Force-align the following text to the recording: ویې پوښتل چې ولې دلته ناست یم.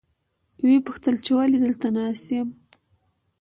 ویې 0.63 0.79
پوښتل 0.87 1.15
چې 1.25 1.31
ولې 1.37 1.57
دلته 1.65 1.87
ناست 1.97 2.25
یم. 2.35 2.49